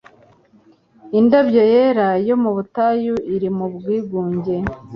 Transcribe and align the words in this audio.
indabyo 1.19 1.61
yera 1.73 2.07
yo 2.27 2.35
mu 2.43 2.49
butayu, 2.55 3.15
iri 3.33 3.49
mu 3.57 3.65
bwigunge 3.73 4.55